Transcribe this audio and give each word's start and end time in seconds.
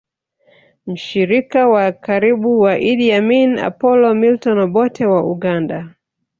Mshirika 0.87 1.67
wa 1.73 1.91
karibu 1.91 2.59
wa 2.59 2.79
Idi 2.79 3.11
Amin 3.13 3.59
Apolo 3.59 4.13
Milton 4.13 4.59
Obote 4.59 5.05
wa 5.05 5.21
Uganda 5.33 5.95